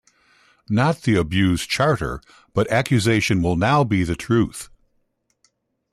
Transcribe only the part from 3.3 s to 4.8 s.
will now be the truth.